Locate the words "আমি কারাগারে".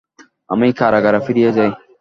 0.49-1.19